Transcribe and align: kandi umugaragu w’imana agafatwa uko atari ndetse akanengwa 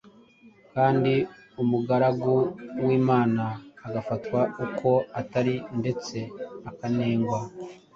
kandi 0.73 1.13
umugaragu 1.61 2.33
w’imana 2.85 3.45
agafatwa 3.85 4.39
uko 4.65 4.89
atari 5.19 5.55
ndetse 5.79 6.17
akanengwa 6.69 7.39